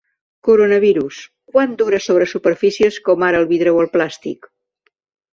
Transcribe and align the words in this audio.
Coronavirus: 0.45 1.17
quant 1.51 1.75
dura 1.81 1.99
sobre 2.05 2.27
superfícies 2.31 2.97
com 3.09 3.25
ara 3.31 3.43
el 3.43 3.47
vidre 3.55 3.75
o 3.77 3.83
el 3.83 3.91
plàstic? 3.99 4.49